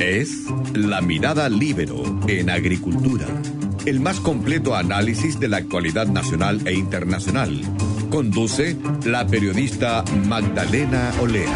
[0.00, 0.44] Es
[0.74, 3.26] La Mirada Libero en Agricultura,
[3.86, 7.58] el más completo análisis de la actualidad nacional e internacional.
[8.10, 11.50] Conduce la periodista Magdalena Olea.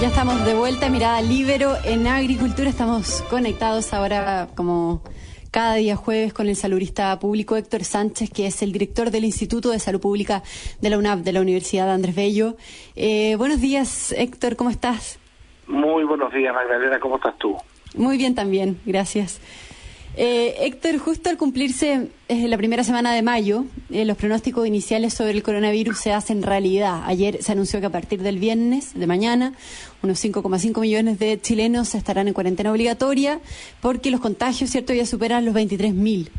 [0.00, 2.70] Ya estamos de vuelta, Mirada Libero en Agricultura.
[2.70, 5.02] Estamos conectados ahora como
[5.58, 9.70] cada día jueves con el saludista público Héctor Sánchez, que es el director del Instituto
[9.70, 10.44] de Salud Pública
[10.80, 12.54] de la UNAP, de la Universidad Andrés Bello.
[12.94, 15.18] Eh, buenos días, Héctor, ¿cómo estás?
[15.66, 17.56] Muy buenos días, Magdalena, ¿cómo estás tú?
[17.96, 19.40] Muy bien también, gracias.
[20.20, 25.14] Eh, Héctor, justo al cumplirse eh, la primera semana de mayo, eh, los pronósticos iniciales
[25.14, 27.02] sobre el coronavirus se hacen realidad.
[27.06, 29.54] Ayer se anunció que a partir del viernes de mañana,
[30.02, 33.38] unos 5,5 millones de chilenos estarán en cuarentena obligatoria
[33.80, 36.30] porque los contagios, cierto, ya superan los 23.000.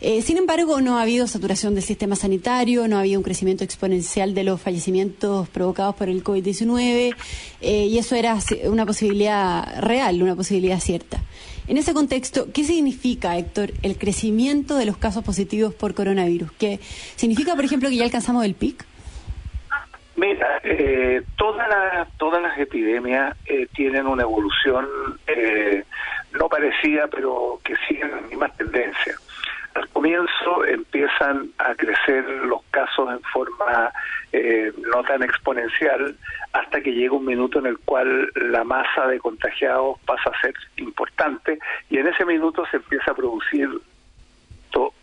[0.00, 3.64] Eh, sin embargo, no ha habido saturación del sistema sanitario, no ha habido un crecimiento
[3.64, 7.16] exponencial de los fallecimientos provocados por el COVID-19
[7.62, 11.20] eh, y eso era una posibilidad real, una posibilidad cierta.
[11.66, 16.52] En ese contexto, ¿qué significa, Héctor, el crecimiento de los casos positivos por coronavirus?
[16.52, 16.78] ¿Qué
[17.16, 18.84] significa, por ejemplo, que ya alcanzamos el pic?
[20.16, 24.86] Mira, eh, todas las todas las epidemias eh, tienen una evolución
[25.26, 25.84] eh,
[26.38, 29.14] no parecida, pero que siguen la misma tendencia.
[29.74, 33.92] Al comienzo empiezan a crecer los casos en forma
[34.32, 36.16] eh, no tan exponencial
[36.52, 40.54] hasta que llega un minuto en el cual la masa de contagiados pasa a ser
[40.76, 41.58] importante
[41.90, 43.68] y en ese minuto se empieza a producir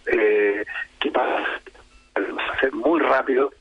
[0.08, 0.66] eh,
[1.00, 1.44] que pasa
[2.16, 3.52] a ser muy rápido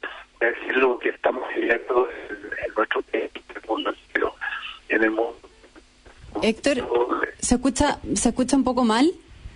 [0.40, 4.34] es lo que estamos viviendo en, nuestro país, en el mundo entero,
[4.88, 5.36] en el mundo.
[6.42, 6.76] Héctor,
[7.38, 9.10] ¿se escucha, ¿se escucha un poco mal?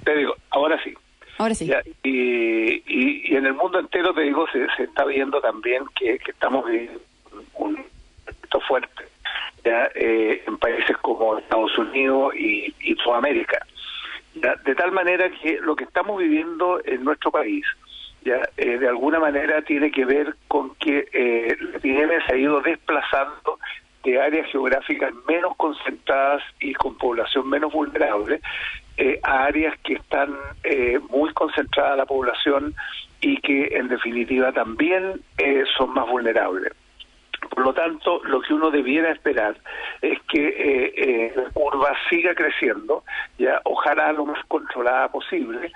[0.05, 0.95] Te digo, ahora sí.
[1.39, 1.71] Ahora sí.
[2.03, 6.67] y, y, en el mundo entero, te digo, se, se está viendo también que, estamos
[6.67, 7.01] viviendo
[7.55, 7.85] un
[8.27, 9.05] efecto fuerte
[9.65, 13.67] eh, en países como Estados Unidos y, y Sudamérica.
[14.35, 17.65] De tal manera que lo que estamos viviendo en nuestro país
[18.25, 22.37] ya eh, de alguna manera tiene que ver con que eh, la epidemia se ha
[22.37, 23.59] ido desplazando
[24.03, 28.41] de áreas geográficas menos concentradas y con población menos vulnerable
[28.97, 32.75] eh, a áreas que están eh, muy concentrada la población
[33.21, 36.73] y que en definitiva también eh, son más vulnerables.
[37.51, 39.57] Por lo tanto, lo que uno debiera esperar
[40.03, 43.05] es que eh, eh, la curva siga creciendo,
[43.39, 45.73] ya ojalá lo más controlada posible,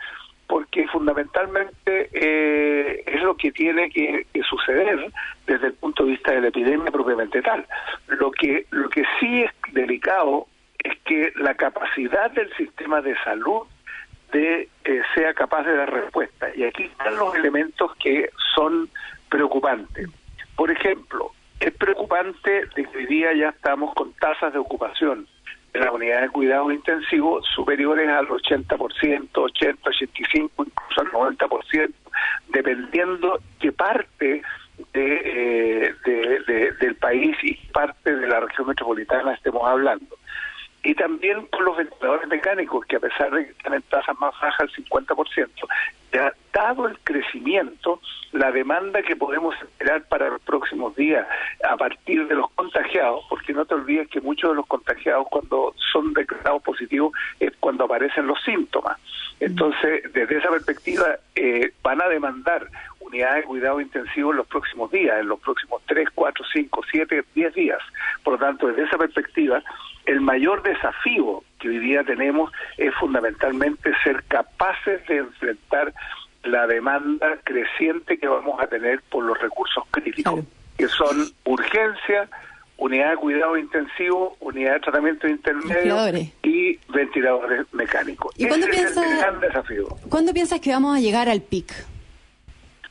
[0.47, 5.13] porque fundamentalmente eh, es lo que tiene que, que, suceder
[5.47, 7.67] desde el punto de vista de la epidemia propiamente tal.
[8.09, 10.47] Lo que lo que sí es delicado
[10.85, 13.63] es que la capacidad del sistema de salud
[14.33, 16.49] de eh, sea capaz de dar respuesta.
[16.55, 18.89] Y aquí están los elementos que son
[19.29, 20.09] preocupantes.
[20.57, 25.27] Por ejemplo, es preocupante de que hoy día ya estamos con tasas de ocupación
[25.75, 31.93] en la unidad de cuidado intensivo superiores al 80%, 80, 85, incluso al 90%,
[32.49, 34.43] dependiendo qué parte
[34.93, 40.19] de, eh, de, de, del país y parte de la región metropolitana estemos hablando
[40.83, 44.33] y también con los ventiladores mecánicos, que a pesar de que están en tasas más
[44.41, 45.49] bajas, el 50%,
[46.13, 48.01] ya dado el crecimiento,
[48.33, 51.27] la demanda que podemos esperar para los próximos días
[51.69, 55.75] a partir de los contagiados, porque no te olvides que muchos de los contagiados cuando
[55.93, 58.99] son declarados positivos es cuando aparecen los síntomas.
[59.41, 62.67] Entonces, desde esa perspectiva, eh, van a demandar
[63.01, 67.25] unidades de cuidado intensivo en los próximos días, en los próximos 3, 4, 5, 7,
[67.35, 67.79] 10 días.
[68.23, 69.63] Por lo tanto, desde esa perspectiva,
[70.07, 75.93] el mayor desafío que hoy día tenemos es fundamentalmente ser capaces de enfrentar
[76.45, 80.45] la demanda creciente que vamos a tener por los recursos críticos,
[80.77, 82.29] que son urgencia,
[82.77, 88.33] unidad de cuidado intensivo, unidad de tratamiento intermedio y ventiladores mecánicos.
[88.37, 89.89] ¿Y cuándo Ese piensa, es el gran desafío.
[90.09, 91.73] ¿Cuándo piensas que vamos a llegar al pic?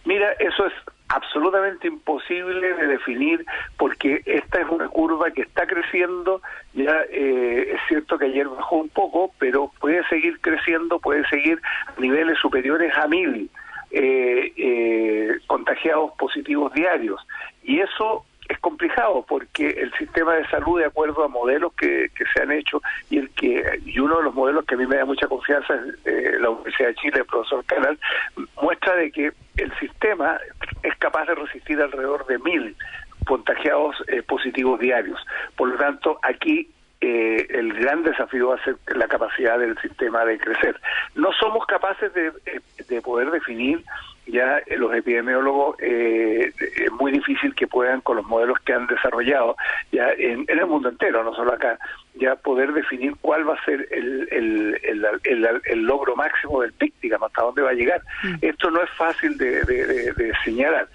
[0.06, 0.74] Mira, eso es
[1.10, 3.46] absolutamente imposible de definir
[3.78, 6.42] porque esta es una curva que está creciendo,
[6.74, 11.62] ya eh, es cierto que ayer bajó un poco, pero puede seguir creciendo, puede seguir
[11.98, 13.50] niveles superiores a mil
[13.92, 17.26] eh, eh, contagiados positivos diarios.
[17.64, 22.26] Y eso es complicado porque el sistema de salud, de acuerdo a modelos que, que
[22.34, 24.98] se han hecho, y el que y uno de los modelos que a mí me
[24.98, 28.00] da mucha confianza es eh, la Universidad de Chile, el profesor Canal,
[28.62, 30.40] muestra de que el sistema
[30.84, 32.76] es capaz de resistir alrededor de mil
[33.26, 35.20] contagiados eh, positivos diarios.
[35.56, 36.70] Por lo tanto, aquí
[37.02, 40.80] eh, el gran desafío va a ser la capacidad del sistema de crecer.
[41.16, 42.32] No somos capaces de,
[42.88, 43.84] de poder definir
[44.28, 49.56] ya los epidemiólogos eh, es muy difícil que puedan con los modelos que han desarrollado
[49.92, 51.80] ya en, el mundo entero, no solo acá,
[52.16, 57.44] ya poder definir cuál va a ser el, el, logro máximo del PIC, digamos, hasta
[57.44, 58.02] dónde va a llegar.
[58.24, 58.36] Mm.
[58.42, 60.88] Esto no es fácil de, señalar.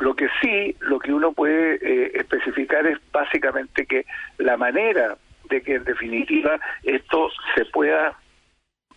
[0.00, 4.06] Lo que sí, lo que uno puede eh, especificar es básicamente que
[4.38, 5.16] la manera
[5.50, 8.16] de que en definitiva esto se pueda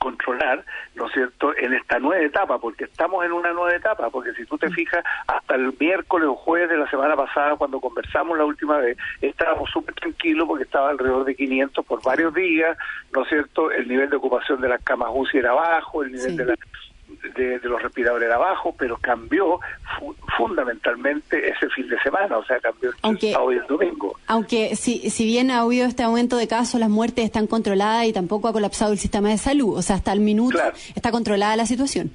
[0.04, 0.66] controlar,
[0.96, 4.46] ¿no es cierto?, en esta nueva etapa, porque estamos en una nueva etapa, porque si
[4.46, 4.74] tú te mm.
[4.74, 8.98] fijas, hasta el miércoles o jueves de la semana pasada, cuando conversamos la última vez,
[9.22, 12.78] estábamos súper tranquilos porque estaba alrededor de 500 por varios días,
[13.14, 16.36] ¿no es cierto?, el nivel de ocupación de las camas UCI era bajo, el nivel
[16.36, 16.56] de la
[17.36, 19.60] de, los respiradores era bajo, pero cambió
[20.38, 24.18] fundamentalmente ese fin de semana, o sea, cambió aunque, hoy el domingo.
[24.28, 28.14] Aunque si, si bien ha habido este aumento de casos, las muertes están controladas y
[28.14, 30.60] tampoco ha colapsado el sistema de salud, o sea, hasta el minuto
[30.96, 32.12] está controlada la situación.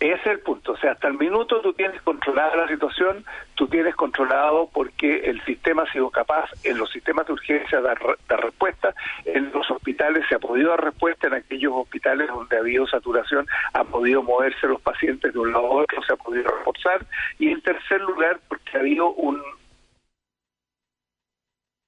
[0.00, 0.72] Ese es el punto.
[0.72, 3.22] O sea, hasta el minuto tú tienes controlada la situación,
[3.54, 7.84] tú tienes controlado porque el sistema ha sido capaz, en los sistemas de urgencia, de
[7.84, 8.94] dar, respuesta.
[9.26, 13.46] En los hospitales se ha podido dar respuesta, en aquellos hospitales donde ha habido saturación,
[13.74, 17.04] han podido moverse los pacientes de un lado a otro, se ha podido reforzar.
[17.38, 19.38] Y en tercer lugar, porque ha habido un.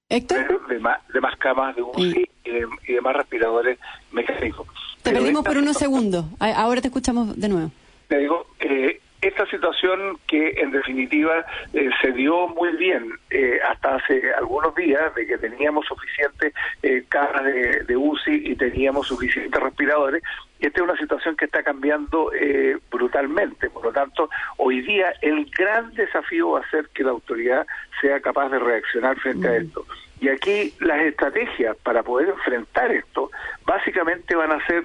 [0.09, 0.67] ¿Héctor?
[0.67, 2.51] De más, de más camas de UCI y,
[2.93, 3.79] de, más respiradores
[4.11, 4.67] mecánicos.
[5.01, 6.25] Te perdimos por unos segundos.
[6.39, 7.71] Ahora te escuchamos de nuevo
[8.13, 11.43] te digo, que esta situación que en definitiva
[11.73, 17.05] eh, se dio muy bien eh, hasta hace algunos días de que teníamos suficientes eh,
[17.09, 20.21] caras de, UCI y teníamos suficientes respiradores,
[20.59, 23.71] esta es una situación que está cambiando eh, brutalmente.
[23.71, 27.65] Por lo tanto, hoy día el gran desafío va a ser que la autoridad
[27.99, 29.55] sea capaz de reaccionar frente a mm.
[29.55, 29.85] esto.
[30.21, 33.31] Y aquí las estrategias para poder enfrentar esto
[33.65, 34.83] básicamente van a ser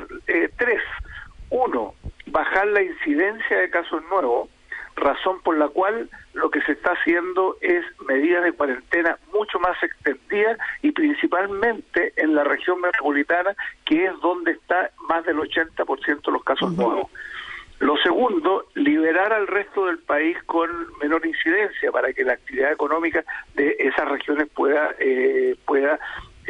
[0.57, 0.81] tres.
[1.51, 1.95] Uno,
[2.31, 4.49] bajar la incidencia de casos nuevos,
[4.97, 9.81] razón por la cual lo que se está haciendo es medidas de cuarentena mucho más
[9.83, 13.55] extendidas y principalmente en la región metropolitana,
[13.85, 17.11] que es donde está más del 80% de los casos nuevos.
[17.81, 20.69] Lo segundo, liberar al resto del país con
[21.01, 23.25] menor incidencia para que la actividad económica
[23.55, 25.99] de esas regiones pueda eh, pueda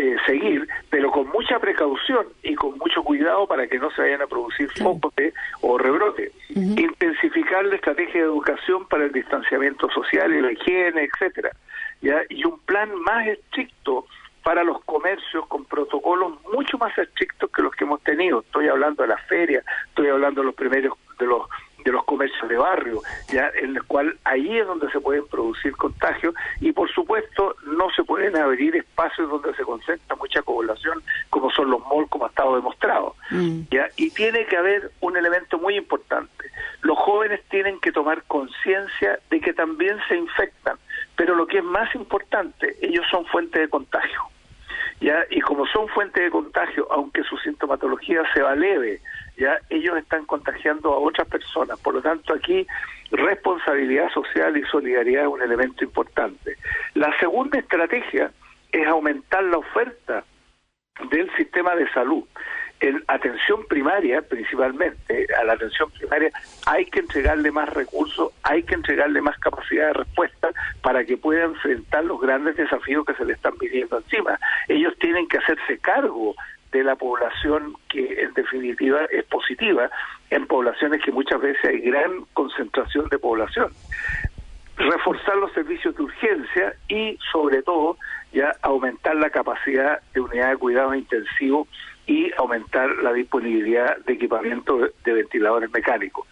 [0.00, 4.22] eh, seguir, pero con mucha precaución y con mucho cuidado para que no se vayan
[4.22, 5.12] a producir focos
[5.60, 6.30] o rebrote.
[6.54, 11.50] Intensificar la estrategia de educación para el distanciamiento social y la higiene, etcétera.
[12.00, 12.20] ¿ya?
[12.28, 14.06] Y un plan más estricto
[14.44, 18.42] para los comercios con protocolos mucho más estrictos que los que hemos tenido.
[18.42, 21.42] Estoy hablando de las ferias, estoy hablando de los primeros de los
[21.84, 23.00] de los comercios de barrio,
[23.32, 27.90] ya en el cual ahí es donde se pueden producir contagios y por supuesto no
[27.90, 32.28] se pueden abrir espacios donde se concentra mucha población como son los malls como ha
[32.28, 33.14] estado demostrado.
[33.30, 33.60] Mm.
[33.70, 33.88] ¿ya?
[33.96, 36.50] Y tiene que haber un elemento muy importante.
[36.82, 40.76] Los jóvenes tienen que tomar conciencia de que también se infectan,
[41.16, 44.20] pero lo que es más importante, ellos son fuente de contagio.
[45.00, 45.24] ¿Ya?
[45.30, 49.00] Y como son fuente de contagio, aunque su sintomatología sea leve,
[49.38, 51.78] ya ellos están contagiando a otras personas.
[51.80, 52.66] Por lo tanto, aquí
[53.10, 56.56] responsabilidad social y solidaridad es un elemento importante.
[56.94, 58.30] La segunda estrategia
[58.72, 60.24] es aumentar la oferta
[61.10, 62.24] del sistema de salud.
[62.80, 66.30] En atención primaria, principalmente, a la atención primaria
[66.64, 70.50] hay que entregarle más recursos, hay que entregarle más capacidad de respuesta
[70.80, 74.38] para que pueda enfrentar los grandes desafíos que se le están pidiendo encima.
[74.68, 76.36] Ellos tienen que hacerse cargo
[76.72, 79.90] de la población que en definitiva es positiva
[80.30, 83.72] en poblaciones que muchas veces hay gran concentración de población.
[84.76, 87.96] Reforzar los servicios de urgencia y sobre todo
[88.32, 91.68] ya aumentar la capacidad de unidad de cuidados intensivos
[92.06, 96.26] y aumentar la disponibilidad de equipamiento de, ventiladores mecánicos.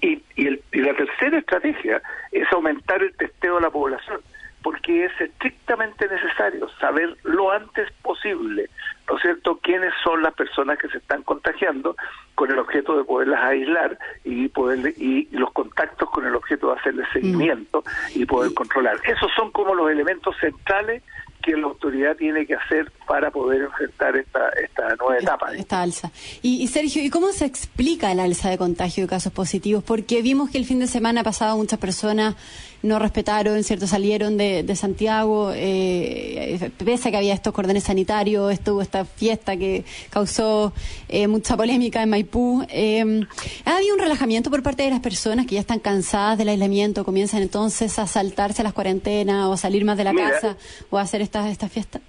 [0.00, 4.20] Y, y, y la tercera estrategia es aumentar el testeo de la población
[4.62, 8.68] porque es estrictamente necesario saber lo antes posible,
[9.10, 11.96] ¿no es cierto?, quiénes son las personas que se están contagiando
[12.36, 16.78] con el objeto de poderlas aislar y poder y, los contactos con el objeto de
[16.78, 17.82] hacerles seguimiento
[18.14, 18.98] y poder controlar.
[19.04, 21.02] Esos son como los elementos centrales
[21.42, 25.52] que la autoridad tiene que hacer para poder enfrentar esta, esta nueva etapa.
[25.54, 26.10] Esta, alza.
[26.42, 29.82] Y, Sergio, ¿y cómo se explica el alza de contagio de casos positivos?
[29.82, 32.36] Porque vimos que el fin de semana pasado muchas personas
[32.82, 33.86] no respetaron, ¿cierto?
[33.86, 39.56] Salieron de, de Santiago, eh, pese a que había estos cordones sanitarios, estuvo esta fiesta
[39.56, 40.72] que causó
[41.08, 42.64] eh, mucha polémica en Maipú.
[42.70, 43.26] Eh,
[43.64, 47.04] ¿Ha habido un relajamiento por parte de las personas que ya están cansadas del aislamiento,
[47.04, 50.56] comienzan entonces a saltarse a las cuarentenas o a salir más de la casa
[50.90, 52.00] o a hacer esta, esta fiesta?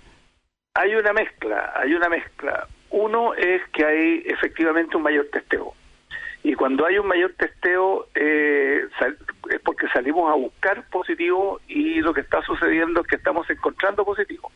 [0.73, 2.67] Hay una mezcla, hay una mezcla.
[2.91, 5.73] Uno es que hay efectivamente un mayor testeo
[6.43, 8.81] Y cuando hay un mayor testeo eh,
[9.49, 14.03] es porque salimos a buscar positivos y lo que está sucediendo es que estamos encontrando
[14.03, 14.51] positivos.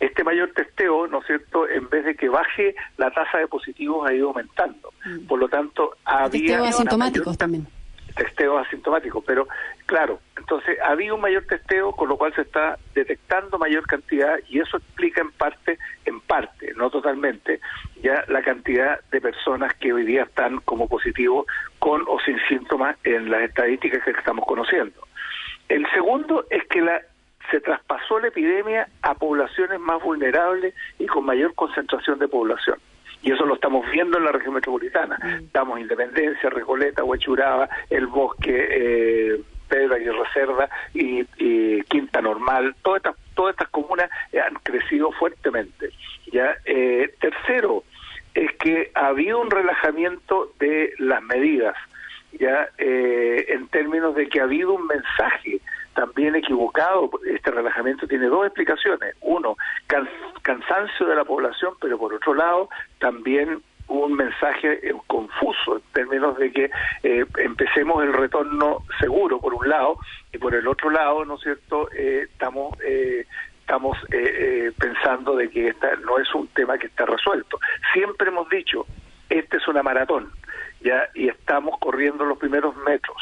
[0.00, 4.08] Este mayor testeo, ¿no es cierto?, en vez de que baje, la tasa de positivos
[4.08, 4.92] ha ido aumentando.
[5.04, 5.26] Mm.
[5.26, 6.30] Por lo tanto, había...
[6.30, 7.66] Testeos asintomáticos también
[8.16, 9.46] testeo asintomático, pero
[9.86, 14.60] claro, entonces había un mayor testeo, con lo cual se está detectando mayor cantidad y
[14.60, 17.60] eso explica en parte, en parte, no totalmente,
[18.02, 21.46] ya la cantidad de personas que hoy día están como positivos
[21.78, 25.06] con o sin síntomas en las estadísticas que estamos conociendo.
[25.68, 27.00] El segundo es que la
[27.50, 32.76] se traspasó la epidemia a poblaciones más vulnerables y con mayor concentración de población
[33.26, 35.18] y eso lo estamos viendo en la región metropolitana.
[35.42, 41.24] Estamos Independencia, Recoleta, Huachuraba, El Bosque, eh, Pedra y Reserva y,
[41.88, 45.90] Quinta Normal, todas estas, todas estas comunas han crecido fuertemente.
[46.32, 47.82] ya eh, Tercero,
[48.32, 51.74] es que ha habido un relajamiento de las medidas,
[52.32, 55.60] ya eh, en términos de que ha habido un mensaje
[55.96, 57.10] también equivocado.
[57.26, 59.16] Este relajamiento tiene dos explicaciones.
[59.22, 59.56] Uno,
[60.42, 62.68] cansancio de la población, pero por otro lado,
[63.00, 66.70] también un mensaje eh, confuso en términos de que
[67.02, 69.98] eh, empecemos el retorno seguro por un lado
[70.32, 71.88] y por el otro lado, ¿no es cierto?
[71.92, 72.76] Eh, estamos
[73.60, 73.98] estamos
[74.78, 77.58] pensando de que esta no es un tema que está resuelto.
[77.92, 78.86] Siempre hemos dicho,
[79.28, 80.30] esta es una maratón
[80.80, 83.16] ya y estamos corriendo los primeros metros,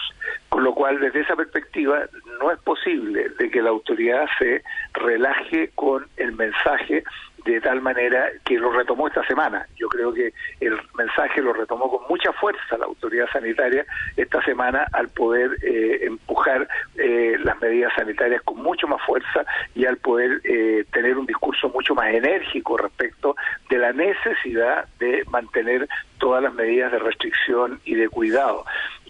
[0.48, 2.04] con lo cual desde esa perspectiva
[2.40, 4.62] no es posible de que la autoridad se
[4.92, 7.04] relaje con el mensaje
[7.44, 9.66] de tal manera que lo retomó esta semana.
[9.76, 13.84] Yo creo que el mensaje lo retomó con mucha fuerza la autoridad sanitaria
[14.16, 19.84] esta semana al poder eh, empujar eh, las medidas sanitarias con mucho más fuerza y
[19.84, 23.36] al poder eh, tener un discurso mucho más enérgico respecto
[23.68, 25.86] de la necesidad de mantener
[26.18, 28.64] todas las medidas de restricción y de cuidado.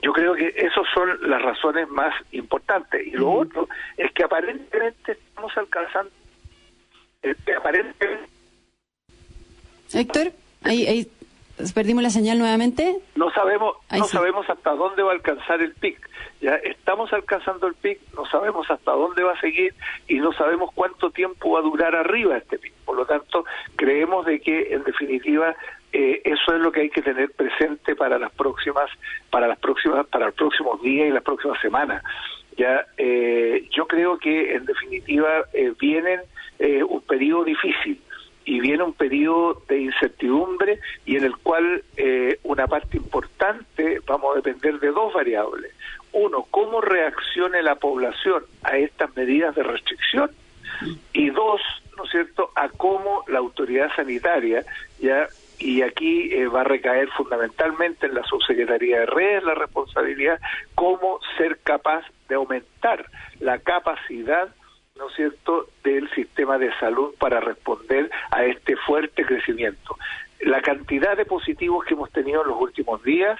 [0.04, 3.06] Yo creo que esas son las razones más importantes.
[3.06, 6.10] Y lo otro es que aparentemente estamos alcanzando
[7.56, 8.28] aparentemente...
[9.94, 10.32] Héctor,
[10.62, 11.10] ahí, ahí
[11.74, 12.98] perdimos la señal nuevamente.
[13.16, 15.98] No sabemos, no sabemos hasta dónde va a alcanzar el pic.
[16.42, 19.72] Ya estamos alcanzando el pic, no sabemos hasta dónde va a seguir
[20.06, 22.74] y no sabemos cuánto tiempo va a durar arriba este pic.
[22.84, 23.46] Por lo tanto,
[23.76, 25.56] creemos de que en definitiva
[25.94, 28.90] eh, eso es lo que hay que tener presente para las próximas,
[29.30, 32.02] para las próximas, para los próximos días y las próximas semanas.
[32.56, 36.20] Ya, eh, yo creo que en definitiva eh, vienen
[36.58, 38.00] eh, un periodo difícil
[38.44, 44.32] y viene un periodo de incertidumbre y en el cual eh, una parte importante vamos
[44.32, 45.72] a depender de dos variables.
[46.12, 50.30] Uno, cómo reaccione la población a estas medidas de restricción
[51.12, 51.60] y dos,
[51.96, 54.64] ¿no es cierto?, a cómo la autoridad sanitaria
[55.00, 60.40] ya y aquí eh, va a recaer fundamentalmente en la subsecretaría de redes la responsabilidad
[60.74, 63.06] cómo ser capaz de aumentar
[63.40, 64.48] la capacidad
[64.96, 69.96] ¿no es cierto?, del sistema de salud para responder a este fuerte crecimiento.
[70.40, 73.38] La cantidad de positivos que hemos tenido en los últimos días,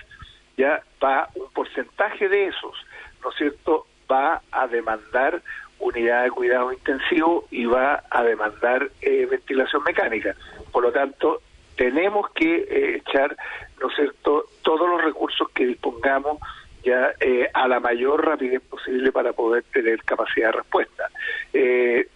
[0.56, 2.74] ya va, un porcentaje de esos,
[3.22, 5.42] ¿no es cierto?, va a demandar
[5.78, 10.34] unidad de cuidado intensivo y va a demandar eh, ventilación mecánica.
[10.72, 11.40] Por lo tanto,
[11.76, 13.36] tenemos que eh, echar,
[13.80, 16.38] ¿no es cierto?, todos los recursos que dispongamos
[16.84, 21.10] ya eh, a la mayor rapidez posible para poder tener capacidad de respuesta.
[21.52, 22.08] Eh,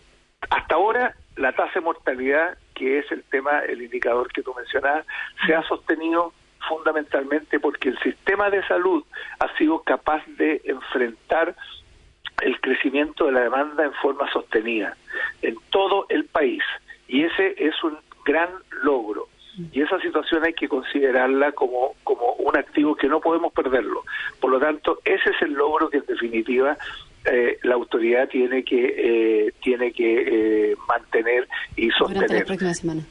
[0.50, 5.06] hasta ahora, la tasa de mortalidad, que es el tema, el indicador que tú mencionabas,
[5.46, 6.32] se ha sostenido
[6.68, 9.04] fundamentalmente porque el sistema de salud
[9.38, 11.54] ha sido capaz de enfrentar
[12.42, 14.96] el crecimiento de la demanda en forma sostenida
[15.42, 16.62] en todo el país.
[17.08, 18.50] Y ese es un gran
[18.82, 19.28] logro
[19.72, 24.04] y esa situación hay que considerarla como, como un activo que no podemos perderlo.
[24.40, 26.76] Por lo tanto, ese es el logro que en definitiva
[27.24, 32.30] eh, la autoridad tiene que eh, tiene que eh, mantener y sostener.
[32.30, 33.02] la próxima semana.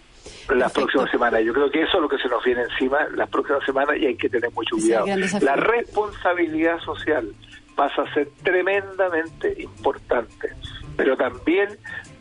[0.50, 1.42] La próxima semana.
[1.42, 4.06] Yo creo que eso es lo que se nos viene encima la próxima semana y
[4.06, 5.06] hay que tener mucho cuidado.
[5.42, 7.34] La responsabilidad social
[7.76, 10.50] pasa a ser tremendamente importante,
[10.96, 11.70] pero también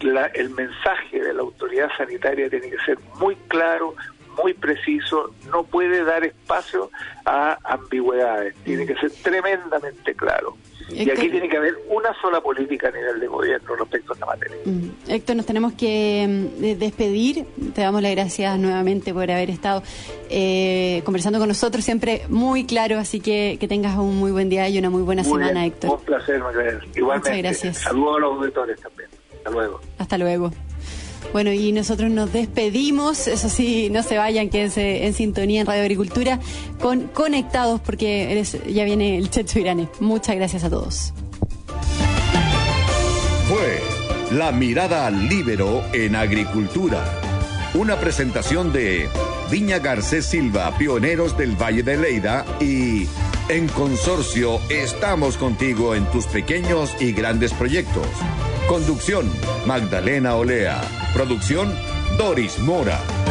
[0.00, 3.94] la, el mensaje de la autoridad sanitaria tiene que ser muy claro,
[4.42, 6.90] muy preciso, no puede dar espacio
[7.24, 10.56] a ambigüedades, tiene que ser tremendamente claro.
[10.88, 14.26] Y aquí tiene que haber una sola política a nivel de gobierno respecto a esta
[14.26, 14.56] materia.
[14.64, 15.10] Mm.
[15.10, 17.44] Héctor, nos tenemos que mm, despedir.
[17.74, 19.82] Te damos las gracias nuevamente por haber estado
[20.30, 22.98] eh, conversando con nosotros, siempre muy claro.
[22.98, 25.90] Así que que tengas un muy buen día y una muy buena semana, Héctor.
[25.90, 27.00] Un placer, Igualmente.
[27.00, 27.78] Muchas gracias.
[27.78, 29.08] Saludos a los auditores también.
[29.38, 29.80] Hasta luego.
[29.98, 30.52] Hasta luego.
[31.32, 35.82] Bueno, y nosotros nos despedimos, eso sí, no se vayan, quédense en sintonía en Radio
[35.82, 36.40] Agricultura
[36.80, 39.88] con Conectados, porque ya viene el Checho Irane.
[40.00, 41.12] Muchas gracias a todos.
[43.48, 43.80] Fue
[44.36, 47.04] La Mirada al Libero en Agricultura,
[47.74, 49.08] una presentación de
[49.50, 53.06] Viña Garcés Silva, pioneros del Valle de Leida y
[53.48, 58.06] en consorcio estamos contigo en tus pequeños y grandes proyectos.
[58.68, 59.30] Conducción,
[59.64, 60.80] Magdalena Olea.
[61.14, 61.72] Producción,
[62.18, 63.25] Doris Mora.